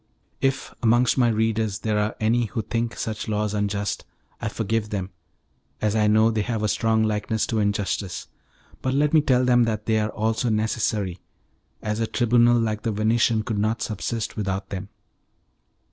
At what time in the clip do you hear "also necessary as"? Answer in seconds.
10.09-11.99